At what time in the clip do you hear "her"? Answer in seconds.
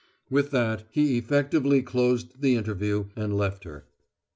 3.65-3.85